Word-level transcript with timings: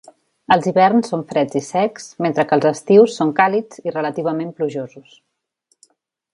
Els 0.53 0.69
hiverns 0.69 1.09
són 1.11 1.25
freds 1.33 1.59
i 1.59 1.61
secs, 1.65 2.07
mentre 2.27 2.47
que 2.51 2.57
els 2.59 2.67
estius 2.71 3.19
són 3.21 3.35
càlids 3.43 3.85
i 3.87 3.95
relativament 3.99 4.53
plujosos. 4.59 5.17